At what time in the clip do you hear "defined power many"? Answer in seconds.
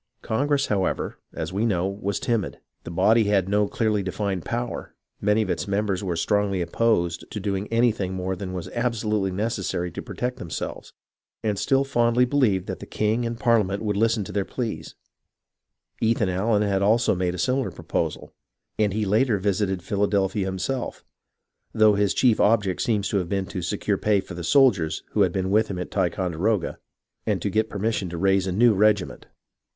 4.01-5.43